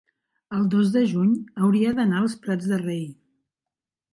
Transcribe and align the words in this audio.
el 0.59 0.63
dos 0.75 0.87
de 0.95 1.03
juny 1.11 1.35
hauria 1.65 1.93
d'anar 1.99 2.23
als 2.23 2.37
Prats 2.47 2.71
de 2.73 2.81
Rei. 2.85 3.05